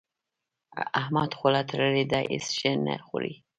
[1.01, 3.33] احمد خوله تړلې ده؛ هيڅ شی نه خوري.